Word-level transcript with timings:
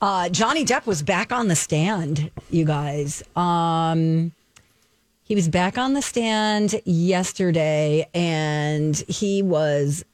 Uh, 0.00 0.28
Johnny 0.30 0.64
Depp 0.64 0.86
was 0.86 1.02
back 1.02 1.30
on 1.30 1.48
the 1.48 1.56
stand, 1.56 2.30
you 2.50 2.64
guys. 2.64 3.22
Um, 3.36 4.32
he 5.24 5.34
was 5.34 5.48
back 5.48 5.76
on 5.76 5.92
the 5.92 6.02
stand 6.02 6.80
yesterday, 6.84 8.08
and 8.14 8.96
he 9.08 9.42
was 9.42 10.04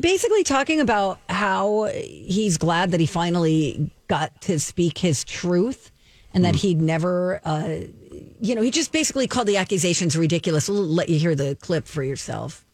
basically 0.00 0.44
talking 0.44 0.80
about 0.80 1.18
how 1.28 1.84
he's 1.94 2.58
glad 2.58 2.90
that 2.90 3.00
he 3.00 3.06
finally 3.06 3.90
got 4.08 4.38
to 4.42 4.60
speak 4.60 4.98
his 4.98 5.24
truth 5.24 5.90
and 6.34 6.44
that 6.44 6.56
he'd 6.56 6.80
never, 6.80 7.40
uh, 7.44 7.80
you 8.40 8.54
know, 8.54 8.62
he 8.62 8.70
just 8.70 8.92
basically 8.92 9.26
called 9.26 9.46
the 9.46 9.56
accusations 9.56 10.16
ridiculous. 10.16 10.68
We'll 10.68 10.82
let 10.82 11.08
you 11.08 11.18
hear 11.18 11.34
the 11.34 11.56
clip 11.60 11.86
for 11.86 12.02
yourself 12.02 12.64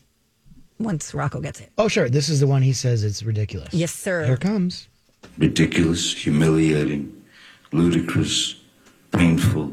once 0.78 1.14
Rocco 1.14 1.40
gets 1.40 1.60
it. 1.60 1.72
Oh, 1.78 1.88
sure. 1.88 2.08
This 2.08 2.28
is 2.28 2.40
the 2.40 2.46
one 2.46 2.62
he 2.62 2.72
says 2.72 3.04
it's 3.04 3.22
ridiculous. 3.22 3.74
Yes, 3.74 3.92
sir. 3.92 4.24
Here 4.24 4.34
it 4.34 4.40
comes. 4.40 4.88
Ridiculous, 5.38 6.14
humiliating, 6.14 7.24
ludicrous, 7.72 8.56
painful, 9.12 9.72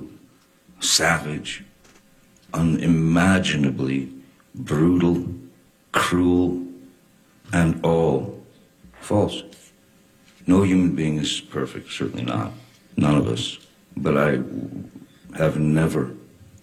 savage, 0.80 1.64
unimaginably 2.54 4.10
brutal, 4.54 5.28
cruel, 5.92 6.66
and 7.52 7.84
all 7.84 8.44
false. 9.02 9.44
No 10.48 10.64
human 10.64 10.96
being 10.96 11.18
is 11.18 11.42
perfect, 11.42 11.92
certainly 11.92 12.24
not. 12.24 12.52
None 12.98 13.16
of 13.16 13.28
us. 13.28 13.58
But 13.98 14.18
I 14.18 14.40
have 15.38 15.58
never 15.60 16.14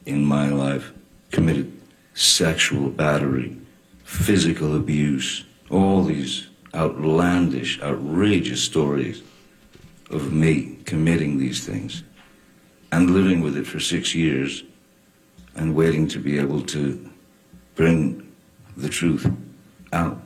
in 0.06 0.24
my 0.24 0.48
life 0.48 0.92
committed 1.30 1.72
sexual 2.14 2.90
battery, 2.90 3.56
physical 4.04 4.76
abuse, 4.76 5.44
all 5.70 6.04
these 6.04 6.48
outlandish, 6.74 7.80
outrageous 7.82 8.62
stories 8.62 9.22
of 10.10 10.32
me 10.32 10.78
committing 10.84 11.38
these 11.38 11.66
things 11.66 12.02
and 12.90 13.10
living 13.10 13.40
with 13.40 13.56
it 13.56 13.66
for 13.66 13.80
six 13.80 14.14
years 14.14 14.62
and 15.54 15.74
waiting 15.74 16.06
to 16.08 16.18
be 16.18 16.38
able 16.38 16.60
to 16.60 17.10
bring 17.74 18.32
the 18.76 18.88
truth 18.88 19.30
out. 19.92 20.20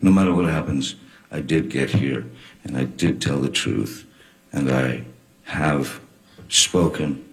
No 0.00 0.10
matter 0.10 0.34
what 0.34 0.46
happens, 0.46 0.96
I 1.30 1.40
did 1.40 1.70
get 1.70 1.90
here 1.90 2.24
and 2.64 2.76
I 2.76 2.84
did 2.84 3.20
tell 3.20 3.38
the 3.38 3.48
truth 3.48 4.06
and 4.52 4.70
I 4.70 5.04
have 5.44 6.00
spoken 6.48 7.24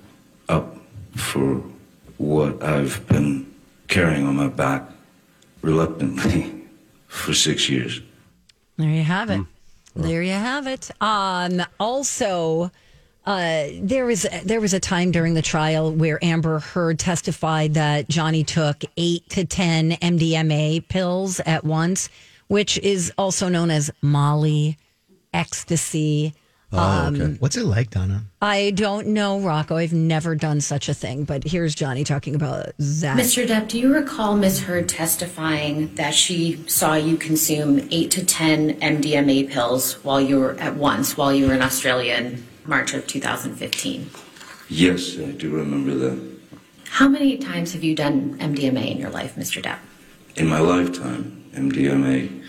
up 0.49 0.77
for 1.16 1.61
what 2.18 2.62
I've 2.63 3.06
been 3.07 3.53
carrying 3.88 4.25
on 4.25 4.35
my 4.35 4.47
back 4.47 4.89
reluctantly 5.62 6.53
for 7.11 7.33
six 7.33 7.69
years. 7.69 8.01
There 8.77 8.89
you 8.89 9.03
have 9.03 9.29
it. 9.29 9.41
There 9.95 10.23
you 10.23 10.31
have 10.31 10.66
it. 10.66 10.89
Um, 11.01 11.61
also, 11.77 12.72
uh, 13.25 13.66
there 13.81 14.05
was 14.05 14.25
there 14.45 14.61
was 14.61 14.73
a 14.73 14.79
time 14.79 15.11
during 15.11 15.33
the 15.33 15.41
trial 15.41 15.91
where 15.91 16.23
Amber 16.23 16.59
Heard 16.59 16.97
testified 16.97 17.73
that 17.73 18.07
Johnny 18.07 18.44
took 18.45 18.83
eight 18.95 19.29
to 19.29 19.45
ten 19.45 19.91
MDMA 19.91 20.88
pills 20.88 21.41
at 21.41 21.66
once, 21.66 22.09
which 22.47 22.77
is 22.79 23.11
also 23.17 23.50
known 23.50 23.69
as 23.69 23.91
Molly, 24.01 24.77
ecstasy. 25.33 26.33
Oh, 26.73 27.07
okay. 27.07 27.23
Um, 27.23 27.35
What's 27.39 27.57
it 27.57 27.65
like, 27.65 27.89
Donna? 27.89 28.23
I 28.41 28.71
don't 28.71 29.07
know, 29.07 29.39
Rocco. 29.41 29.75
I've 29.75 29.91
never 29.91 30.35
done 30.35 30.61
such 30.61 30.87
a 30.87 30.93
thing, 30.93 31.25
but 31.25 31.43
here's 31.43 31.75
Johnny 31.75 32.03
talking 32.05 32.33
about 32.33 32.67
that. 32.77 33.17
Mr. 33.17 33.45
Depp, 33.45 33.67
do 33.67 33.77
you 33.77 33.93
recall 33.93 34.37
Ms. 34.37 34.63
Heard 34.63 34.87
testifying 34.87 35.93
that 35.95 36.13
she 36.13 36.63
saw 36.67 36.93
you 36.95 37.17
consume 37.17 37.87
eight 37.91 38.09
to 38.11 38.25
ten 38.25 38.79
MDMA 38.79 39.49
pills 39.51 39.95
while 40.03 40.21
you 40.21 40.39
were 40.39 40.53
at 40.59 40.77
once 40.77 41.17
while 41.17 41.33
you 41.33 41.47
were 41.47 41.53
in 41.53 41.61
Australia 41.61 42.13
in 42.15 42.45
March 42.65 42.93
of 42.93 43.05
2015? 43.05 44.09
Yes, 44.69 45.17
I 45.19 45.31
do 45.31 45.49
remember 45.53 45.93
that. 45.95 46.31
How 46.88 47.09
many 47.09 47.38
times 47.38 47.73
have 47.73 47.83
you 47.83 47.95
done 47.95 48.38
MDMA 48.39 48.91
in 48.91 48.97
your 48.97 49.09
life, 49.09 49.35
Mr. 49.35 49.61
Depp? 49.61 49.79
In 50.38 50.47
my 50.47 50.59
lifetime, 50.59 51.43
MDMA, 51.53 52.43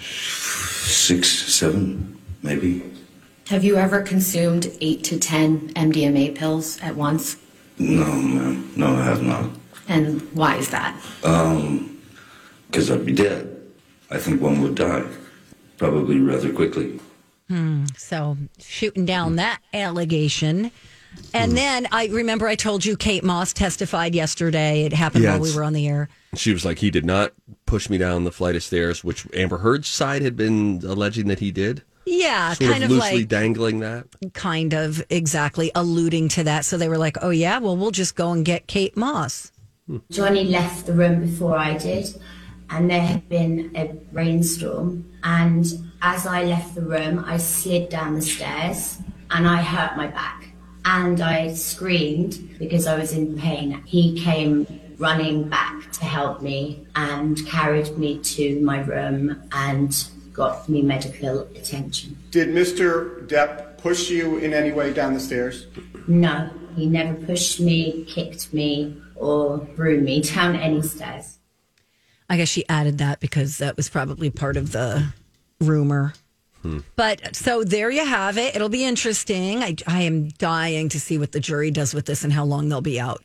six, 0.00 1.28
seven, 1.28 2.18
maybe. 2.42 2.82
Have 3.48 3.64
you 3.64 3.76
ever 3.76 4.02
consumed 4.02 4.70
eight 4.80 5.04
to 5.04 5.18
ten 5.18 5.72
MDMA 5.74 6.34
pills 6.34 6.78
at 6.82 6.96
once? 6.96 7.36
No, 7.78 8.04
ma'am. 8.04 8.72
No, 8.76 8.88
I 8.94 9.04
have 9.04 9.22
not. 9.22 9.50
And 9.88 10.20
why 10.34 10.56
is 10.56 10.68
that? 10.70 11.00
Um, 11.24 11.98
because 12.66 12.90
I'd 12.90 13.06
be 13.06 13.14
dead. 13.14 13.56
I 14.10 14.18
think 14.18 14.40
one 14.42 14.60
would 14.62 14.74
die, 14.74 15.04
probably 15.78 16.18
rather 16.20 16.52
quickly. 16.52 17.00
Hmm. 17.48 17.84
So 17.96 18.36
shooting 18.58 19.06
down 19.06 19.36
that 19.36 19.60
allegation. 19.72 20.70
And 21.32 21.56
then 21.56 21.88
I 21.90 22.06
remember 22.08 22.46
I 22.46 22.54
told 22.54 22.84
you 22.84 22.96
Kate 22.96 23.24
Moss 23.24 23.54
testified 23.54 24.14
yesterday. 24.14 24.82
It 24.84 24.92
happened 24.92 25.24
Yeah, 25.24 25.30
while 25.32 25.40
we 25.40 25.48
it's- 25.48 25.56
were 25.56 25.64
on 25.64 25.72
the 25.72 25.88
air. 25.88 26.08
She 26.34 26.52
was 26.52 26.66
like, 26.66 26.78
he 26.80 26.90
did 26.90 27.06
not 27.06 27.32
push 27.64 27.88
me 27.88 27.96
down 27.96 28.24
the 28.24 28.30
flight 28.30 28.54
of 28.54 28.62
stairs, 28.62 29.02
which 29.02 29.26
Amber 29.32 29.58
Heard's 29.58 29.88
side 29.88 30.20
had 30.20 30.36
been 30.36 30.82
alleging 30.86 31.26
that 31.28 31.38
he 31.38 31.50
did. 31.50 31.82
Yeah, 32.10 32.52
Sort 32.54 32.70
kind 32.70 32.84
of 32.84 32.90
of, 32.90 32.96
loosely 32.96 33.18
like 33.20 33.28
dangling 33.28 33.80
that. 33.80 34.06
kind 34.32 34.72
of 34.72 35.04
exactly 35.10 35.70
alluding 35.74 36.28
to 36.30 36.44
that. 36.44 36.64
So 36.64 36.76
they 36.78 36.88
were 36.88 36.98
like, 36.98 37.16
"Oh 37.22 37.30
yeah, 37.30 37.58
well 37.58 37.76
we'll 37.76 37.90
just 37.90 38.16
go 38.16 38.32
and 38.32 38.44
get 38.44 38.66
Kate 38.66 38.96
Moss." 38.96 39.52
Johnny 40.10 40.44
left 40.44 40.86
the 40.86 40.92
room 40.92 41.20
before 41.20 41.56
I 41.56 41.76
did, 41.76 42.06
and 42.70 42.90
there 42.90 43.00
had 43.00 43.28
been 43.28 43.70
a 43.74 43.94
rainstorm. 44.12 45.10
And 45.22 45.66
as 46.02 46.26
I 46.26 46.44
left 46.44 46.74
the 46.74 46.82
room, 46.82 47.24
I 47.26 47.36
slid 47.38 47.88
down 47.88 48.14
the 48.14 48.22
stairs 48.22 48.98
and 49.30 49.46
I 49.48 49.62
hurt 49.62 49.96
my 49.96 50.06
back. 50.08 50.48
And 50.84 51.20
I 51.20 51.52
screamed 51.54 52.56
because 52.58 52.86
I 52.86 52.98
was 52.98 53.12
in 53.12 53.36
pain. 53.38 53.82
He 53.84 54.18
came 54.20 54.66
running 54.98 55.48
back 55.48 55.92
to 55.92 56.04
help 56.04 56.40
me 56.42 56.86
and 56.94 57.44
carried 57.46 57.96
me 57.98 58.18
to 58.18 58.60
my 58.60 58.80
room 58.80 59.42
and 59.52 60.08
got 60.38 60.68
me 60.68 60.80
medical 60.80 61.40
attention. 61.56 62.16
Did 62.30 62.48
Mr. 62.50 63.26
Depp 63.26 63.76
push 63.78 64.08
you 64.08 64.38
in 64.38 64.54
any 64.54 64.70
way 64.70 64.92
down 64.92 65.12
the 65.12 65.20
stairs? 65.20 65.66
No, 66.06 66.48
he 66.76 66.86
never 66.86 67.14
pushed 67.26 67.58
me, 67.58 68.04
kicked 68.08 68.54
me, 68.54 68.96
or 69.16 69.66
threw 69.74 70.00
me 70.00 70.22
down 70.22 70.54
any 70.54 70.80
stairs. 70.80 71.38
I 72.30 72.36
guess 72.36 72.48
she 72.48 72.64
added 72.68 72.98
that 72.98 73.18
because 73.18 73.58
that 73.58 73.76
was 73.76 73.88
probably 73.88 74.30
part 74.30 74.56
of 74.56 74.70
the 74.70 75.12
rumor. 75.60 76.14
Hmm. 76.62 76.78
But 76.94 77.34
so 77.34 77.64
there 77.64 77.90
you 77.90 78.06
have 78.06 78.38
it. 78.38 78.54
It'll 78.54 78.68
be 78.68 78.84
interesting. 78.84 79.62
I, 79.62 79.74
I 79.86 80.02
am 80.02 80.28
dying 80.28 80.88
to 80.90 81.00
see 81.00 81.18
what 81.18 81.32
the 81.32 81.40
jury 81.40 81.70
does 81.72 81.94
with 81.94 82.06
this 82.06 82.22
and 82.22 82.32
how 82.32 82.44
long 82.44 82.68
they'll 82.68 82.80
be 82.80 83.00
out, 83.00 83.24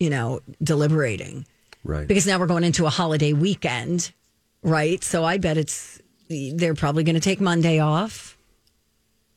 you 0.00 0.08
know, 0.08 0.40
deliberating. 0.62 1.46
Right. 1.84 2.08
Because 2.08 2.26
now 2.26 2.38
we're 2.38 2.46
going 2.46 2.64
into 2.64 2.86
a 2.86 2.90
holiday 2.90 3.32
weekend, 3.32 4.12
right? 4.62 5.02
So 5.04 5.24
I 5.24 5.38
bet 5.38 5.58
it's, 5.58 6.00
they're 6.28 6.74
probably 6.74 7.04
going 7.04 7.14
to 7.14 7.20
take 7.20 7.40
Monday 7.40 7.78
off. 7.78 8.36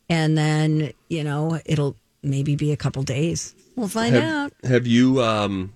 And 0.09 0.37
then, 0.37 0.91
you 1.07 1.23
know, 1.23 1.59
it'll 1.65 1.95
maybe 2.21 2.55
be 2.55 2.71
a 2.71 2.77
couple 2.77 3.03
days. 3.03 3.55
We'll 3.75 3.87
find 3.87 4.15
out. 4.15 4.53
have, 4.61 4.71
have 4.71 4.87
you, 4.87 5.21
um, 5.23 5.73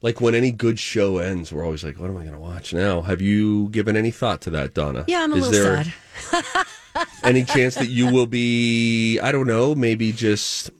like 0.00 0.20
when 0.20 0.34
any 0.34 0.52
good 0.52 0.78
show 0.78 1.18
ends, 1.18 1.52
we're 1.52 1.64
always 1.64 1.82
like, 1.82 1.98
what 1.98 2.08
am 2.08 2.16
I 2.16 2.20
going 2.20 2.34
to 2.34 2.38
watch 2.38 2.72
now? 2.72 3.02
Have 3.02 3.20
you 3.20 3.68
given 3.70 3.96
any 3.96 4.12
thought 4.12 4.40
to 4.42 4.50
that, 4.50 4.74
Donna? 4.74 5.04
Yeah, 5.08 5.22
I'm 5.22 5.32
a 5.32 5.36
Is 5.36 5.48
little 5.48 5.64
there 5.74 5.84
sad. 6.20 6.66
any 7.24 7.44
chance 7.44 7.74
that 7.74 7.88
you 7.88 8.12
will 8.12 8.26
be, 8.26 9.18
I 9.18 9.32
don't 9.32 9.46
know, 9.46 9.74
maybe 9.74 10.12
just 10.12 10.70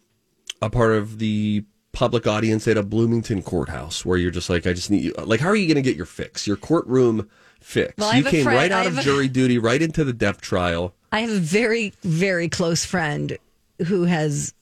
a 0.63 0.71
part 0.71 0.93
of 0.93 1.19
the 1.19 1.65
public 1.93 2.29
audience 2.29 2.69
at 2.69 2.77
a 2.77 2.83
Bloomington 2.85 3.43
courthouse 3.43 4.05
where 4.05 4.19
you're 4.19 4.31
just 4.31 4.49
like, 4.49 4.69
I 4.69 4.73
just 4.73 4.91
need 4.91 5.03
you. 5.03 5.13
Like, 5.19 5.41
how 5.41 5.49
are 5.49 5.57
you 5.57 5.67
going 5.67 5.83
to 5.83 5.83
get 5.83 5.97
your 5.97 6.07
fix, 6.07 6.47
your 6.47 6.57
courtroom 6.57 7.29
fix? 7.61 7.95
Well, 7.97 8.15
you 8.15 8.25
came 8.25 8.45
friend- 8.45 8.57
right 8.59 8.71
out 8.73 8.87
of 8.87 8.99
a- 8.99 9.03
jury 9.03 9.29
duty, 9.39 9.59
right 9.59 9.81
into 9.81 10.05
the 10.05 10.13
Depp 10.13 10.41
trial. 10.41 10.95
I 11.13 11.21
have 11.21 11.31
a 11.31 11.39
very, 11.39 11.93
very 12.03 12.49
close 12.49 12.85
friend 12.85 13.39
who 13.87 14.05
has 14.05 14.53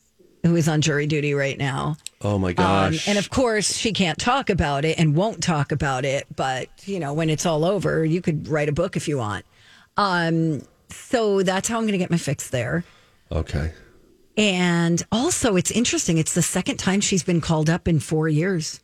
who 0.44 0.54
is 0.54 0.68
on 0.68 0.80
jury 0.80 1.06
duty 1.08 1.34
right 1.34 1.58
now. 1.58 1.96
Oh 2.22 2.38
my 2.38 2.50
Um, 2.50 2.54
gosh. 2.54 3.08
and 3.08 3.18
of 3.18 3.30
course, 3.30 3.76
she 3.76 3.92
can't 3.92 4.16
talk 4.18 4.48
about 4.48 4.84
it 4.84 4.96
and 4.98 5.16
won't 5.16 5.42
talk 5.42 5.72
about 5.72 6.04
it. 6.04 6.24
But 6.36 6.68
you 6.84 7.00
know, 7.00 7.12
when 7.14 7.30
it's 7.30 7.44
all 7.46 7.64
over, 7.64 8.04
you 8.04 8.20
could 8.22 8.46
write 8.46 8.68
a 8.68 8.72
book 8.72 8.96
if 8.96 9.08
you 9.08 9.18
want. 9.18 9.44
Um, 9.96 10.62
so 10.90 11.42
that's 11.42 11.66
how 11.68 11.76
I'm 11.78 11.82
going 11.82 11.92
to 11.92 11.98
get 11.98 12.10
my 12.12 12.16
fix 12.18 12.48
there. 12.50 12.84
okay. 13.32 13.72
And 14.38 15.02
also, 15.10 15.56
it's 15.56 15.70
interesting. 15.70 16.18
It's 16.18 16.34
the 16.34 16.42
second 16.42 16.76
time 16.76 17.00
she's 17.00 17.22
been 17.24 17.40
called 17.40 17.70
up 17.70 17.88
in 17.88 18.00
four 18.00 18.28
years. 18.28 18.80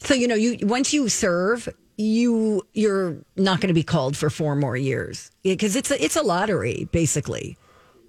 So 0.00 0.12
you 0.14 0.28
know, 0.28 0.34
you 0.34 0.58
once 0.66 0.92
you 0.92 1.08
serve, 1.08 1.66
you 1.96 2.66
you're 2.72 3.18
not 3.36 3.60
going 3.60 3.68
to 3.68 3.74
be 3.74 3.82
called 3.82 4.16
for 4.16 4.30
four 4.30 4.56
more 4.56 4.76
years 4.76 5.30
because 5.42 5.76
it's 5.76 5.90
a 5.90 6.02
it's 6.02 6.16
a 6.16 6.22
lottery 6.22 6.88
basically. 6.92 7.56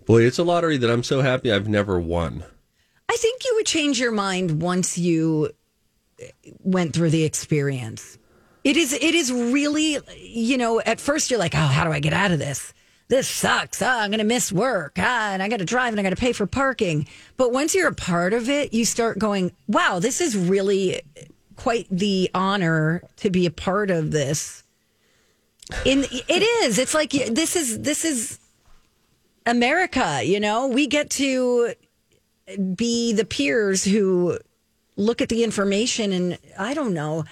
Boy, 0.05 0.23
it's 0.23 0.37
a 0.37 0.43
lottery 0.43 0.77
that 0.77 0.89
I'm 0.89 1.03
so 1.03 1.21
happy 1.21 1.51
I've 1.51 1.67
never 1.67 1.99
won. 1.99 2.43
I 3.09 3.17
think 3.17 3.43
you 3.43 3.53
would 3.55 3.65
change 3.65 3.99
your 3.99 4.11
mind 4.11 4.61
once 4.61 4.97
you 4.97 5.51
went 6.63 6.93
through 6.93 7.09
the 7.09 7.23
experience. 7.23 8.17
It 8.63 8.77
is 8.77 8.93
it 8.93 9.15
is 9.15 9.31
really 9.31 9.99
you 10.17 10.57
know 10.57 10.79
at 10.79 10.99
first 10.99 11.29
you're 11.29 11.39
like 11.39 11.55
oh 11.55 11.59
how 11.59 11.83
do 11.83 11.91
I 11.91 11.99
get 11.99 12.13
out 12.13 12.31
of 12.31 12.39
this 12.39 12.73
this 13.07 13.27
sucks 13.27 13.81
ah, 13.83 14.01
I'm 14.01 14.09
going 14.09 14.17
to 14.17 14.25
miss 14.25 14.51
work 14.51 14.95
ah, 14.97 15.31
and 15.31 15.43
I 15.43 15.49
got 15.49 15.59
to 15.59 15.65
drive 15.65 15.93
and 15.93 15.99
I 15.99 16.03
got 16.03 16.09
to 16.09 16.15
pay 16.15 16.33
for 16.33 16.47
parking 16.47 17.07
but 17.37 17.51
once 17.51 17.75
you're 17.75 17.89
a 17.89 17.93
part 17.93 18.33
of 18.33 18.49
it 18.49 18.73
you 18.73 18.83
start 18.83 19.19
going 19.19 19.51
wow 19.67 19.99
this 19.99 20.19
is 20.19 20.35
really 20.35 21.01
quite 21.55 21.87
the 21.89 22.29
honor 22.33 23.03
to 23.17 23.29
be 23.29 23.45
a 23.45 23.51
part 23.51 23.89
of 23.89 24.11
this. 24.11 24.63
In 25.83 26.05
it 26.11 26.43
is 26.63 26.77
it's 26.77 26.93
like 26.93 27.11
this 27.11 27.55
is 27.55 27.79
this 27.81 28.05
is 28.05 28.39
America, 29.45 30.21
you 30.23 30.39
know 30.39 30.67
we 30.67 30.87
get 30.87 31.09
to 31.11 31.73
be 32.75 33.13
the 33.13 33.25
peers 33.25 33.83
who 33.83 34.37
look 34.95 35.21
at 35.21 35.29
the 35.29 35.43
information 35.43 36.11
and 36.11 36.37
I 36.57 36.73
don't 36.73 36.93
know. 36.93 37.25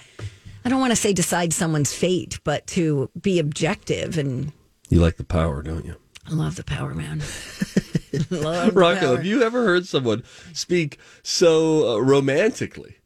I 0.64 0.70
don't 0.70 0.80
want 0.80 0.92
to 0.92 0.96
say 0.96 1.12
decide 1.12 1.52
someone's 1.52 1.92
fate, 1.92 2.40
but 2.42 2.66
to 2.68 3.10
be 3.20 3.38
objective 3.38 4.16
and 4.18 4.52
You 4.88 5.00
like 5.00 5.16
the 5.16 5.24
power, 5.24 5.62
don't 5.62 5.84
you? 5.84 5.96
I 6.26 6.32
love 6.32 6.56
the 6.56 6.64
power, 6.64 6.94
man. 6.94 7.20
love 8.30 8.74
Rocco, 8.74 9.00
power. 9.00 9.16
have 9.16 9.26
you 9.26 9.42
ever 9.42 9.64
heard 9.64 9.86
someone 9.86 10.24
speak 10.52 10.98
so 11.22 11.96
uh, 11.96 11.98
romantically 11.98 12.96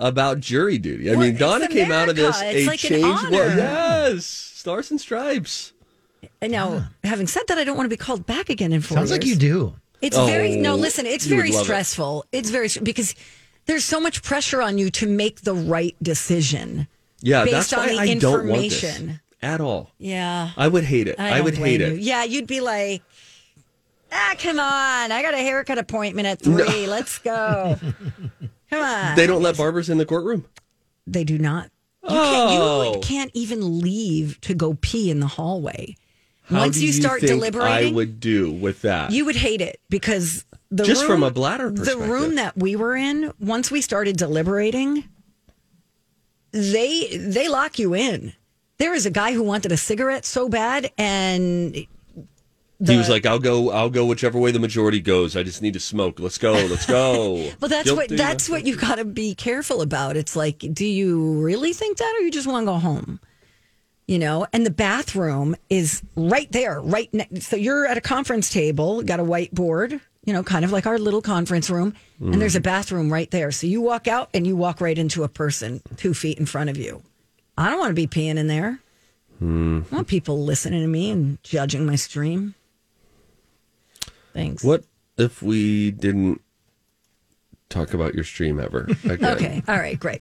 about 0.00 0.40
jury 0.40 0.78
duty? 0.78 1.08
I 1.08 1.12
Well, 1.12 1.20
mean, 1.20 1.30
it's 1.30 1.38
Donna 1.38 1.68
came 1.68 1.92
out 1.92 2.08
of 2.08 2.16
this 2.16 2.40
It's 2.42 2.66
a 2.66 2.66
like 2.66 2.78
changed 2.80 3.30
world. 3.30 3.54
Yes, 3.56 4.24
stars 4.26 4.90
and 4.90 5.00
stripes. 5.00 5.72
And 6.42 6.50
now, 6.52 6.88
having 7.04 7.26
said 7.26 7.42
that, 7.48 7.58
I 7.58 7.64
don't 7.64 7.76
want 7.76 7.84
to 7.86 7.96
be 7.96 7.96
called 7.96 8.26
back 8.26 8.50
again 8.50 8.72
in 8.72 8.80
four 8.80 8.96
Sounds 8.96 9.10
like 9.10 9.24
you 9.24 9.36
do. 9.36 9.74
It's 10.02 10.16
Oh, 10.16 10.26
very 10.26 10.56
no. 10.56 10.74
Listen, 10.76 11.06
it's 11.06 11.26
very 11.26 11.52
love 11.52 11.60
it. 11.60 11.64
stressful. 11.64 12.24
It's 12.32 12.50
very 12.50 12.68
because 12.82 13.14
there's 13.66 13.84
so 13.84 14.00
much 14.00 14.22
pressure 14.22 14.60
on 14.62 14.78
you 14.78 14.90
to 14.92 15.06
make 15.06 15.42
the 15.42 15.54
right 15.54 15.94
decision. 16.02 16.88
Yeah, 17.20 17.44
Based 17.44 17.70
that's 17.70 17.72
on 17.74 17.80
why 17.80 18.06
the 18.06 18.12
I 18.12 18.14
don't 18.14 18.48
want 18.48 18.62
this 18.62 18.82
information. 18.82 19.20
at 19.42 19.60
all. 19.60 19.90
Yeah, 19.98 20.50
I 20.56 20.68
would 20.68 20.84
hate 20.84 21.06
it. 21.08 21.20
I, 21.20 21.36
don't 21.36 21.44
would 21.44 21.54
hate 21.58 21.80
you. 21.80 21.86
it. 21.88 22.00
Yeah, 22.00 22.24
you'd 22.24 22.46
be 22.46 22.60
like, 22.62 23.02
ah, 24.10 24.34
come 24.38 24.58
on, 24.58 25.12
I 25.12 25.20
got 25.22 25.34
a 25.34 25.38
haircut 25.38 25.76
appointment 25.76 26.26
at 26.26 26.40
three. 26.40 26.86
Let's 26.86 27.18
go. 27.18 27.76
come 28.70 28.82
on. 28.82 29.16
They 29.16 29.26
don't 29.26 29.42
let 29.42 29.56
barbers 29.56 29.88
in 29.90 29.98
the 29.98 30.06
courtroom. 30.06 30.44
They 31.06 31.24
do 31.24 31.38
not. 31.38 31.64
You, 32.02 32.08
Oh. 32.10 32.14
can't, 32.14 32.52
you 32.54 32.60
oh. 32.60 33.00
can't 33.02 33.30
even 33.34 33.80
leave 33.80 34.40
to 34.42 34.54
go 34.54 34.74
pee 34.80 35.10
in 35.10 35.20
the 35.20 35.26
hallway. 35.26 35.96
How 36.44 36.60
Once 36.60 36.78
do 36.78 36.86
you 36.86 36.92
start 36.92 37.20
deliberating, 37.20 37.92
I 37.92 37.94
would 37.94 38.18
do 38.20 38.50
with 38.50 38.82
that. 38.82 39.12
You 39.12 39.24
would 39.26 39.36
hate 39.36 39.60
it 39.60 39.80
because 39.90 40.44
the 40.70 40.84
Just 40.84 41.02
room, 41.02 41.10
from 41.10 41.22
a 41.24 41.30
bladder 41.30 41.70
perspective. 41.70 42.00
the 42.06 42.12
room 42.12 42.34
that 42.36 42.56
we 42.56 42.74
were 42.74 42.96
in, 42.96 43.32
once 43.38 43.70
we 43.70 43.80
started 43.80 44.16
deliberating, 44.16 45.04
they 46.52 47.16
they 47.16 47.48
lock 47.48 47.78
you 47.78 47.94
in. 47.94 48.32
There 48.78 48.90
was 48.92 49.04
a 49.06 49.10
guy 49.10 49.32
who 49.32 49.42
wanted 49.42 49.72
a 49.72 49.76
cigarette 49.76 50.24
so 50.24 50.48
bad, 50.48 50.90
and 50.96 51.86
he 52.86 52.96
was 52.96 53.08
like, 53.08 53.26
"I'll 53.26 53.38
go. 53.38 53.70
I'll 53.70 53.90
go 53.90 54.06
whichever 54.06 54.38
way 54.38 54.50
the 54.50 54.58
majority 54.58 55.00
goes. 55.00 55.36
I 55.36 55.42
just 55.42 55.60
need 55.60 55.74
to 55.74 55.80
smoke. 55.80 56.18
Let's 56.18 56.38
go. 56.38 56.52
Let's 56.52 56.86
go." 56.86 57.34
well, 57.60 57.68
that's 57.68 57.90
what 57.90 58.08
Guilty. 58.08 58.16
that's 58.16 58.48
what 58.48 58.66
you 58.66 58.76
got 58.76 58.96
to 58.96 59.04
be 59.04 59.34
careful 59.34 59.82
about. 59.82 60.16
It's 60.16 60.34
like, 60.34 60.58
do 60.72 60.86
you 60.86 61.40
really 61.40 61.72
think 61.72 61.98
that, 61.98 62.14
or 62.18 62.22
you 62.22 62.30
just 62.30 62.46
want 62.46 62.64
to 62.64 62.72
go 62.72 62.78
home? 62.78 63.20
You 64.06 64.18
know, 64.18 64.46
and 64.52 64.66
the 64.66 64.70
bathroom 64.70 65.56
is 65.68 66.02
right 66.16 66.50
there, 66.50 66.80
right 66.80 67.12
next. 67.12 67.46
So 67.46 67.56
you're 67.56 67.86
at 67.86 67.96
a 67.96 68.00
conference 68.00 68.50
table, 68.50 69.02
got 69.02 69.20
a 69.20 69.24
whiteboard, 69.24 70.00
you 70.24 70.32
know, 70.32 70.42
kind 70.42 70.64
of 70.64 70.72
like 70.72 70.86
our 70.86 70.98
little 70.98 71.22
conference 71.22 71.70
room, 71.70 71.94
and 72.18 72.40
there's 72.40 72.56
a 72.56 72.60
mm. 72.60 72.64
bathroom 72.64 73.12
right 73.12 73.30
there. 73.30 73.52
So 73.52 73.66
you 73.66 73.80
walk 73.80 74.08
out 74.08 74.30
and 74.34 74.46
you 74.46 74.56
walk 74.56 74.80
right 74.80 74.98
into 74.98 75.22
a 75.22 75.28
person 75.28 75.80
two 75.96 76.12
feet 76.12 76.38
in 76.38 76.46
front 76.46 76.70
of 76.70 76.76
you. 76.76 77.02
I 77.56 77.68
don't 77.68 77.78
want 77.78 77.90
to 77.90 77.94
be 77.94 78.06
peeing 78.06 78.36
in 78.36 78.46
there. 78.46 78.80
Hmm. 79.38 79.80
I 79.90 79.94
want 79.94 80.08
people 80.08 80.44
listening 80.44 80.82
to 80.82 80.86
me 80.86 81.10
and 81.10 81.42
judging 81.42 81.86
my 81.86 81.96
stream. 81.96 82.54
Thanks. 84.32 84.64
What 84.64 84.84
if 85.16 85.42
we 85.42 85.90
didn't 85.90 86.40
talk 87.68 87.94
about 87.94 88.14
your 88.14 88.24
stream 88.24 88.58
ever? 88.58 88.88
Again? 89.04 89.24
Okay. 89.36 89.62
All 89.68 89.76
right. 89.78 89.98
Great. 89.98 90.18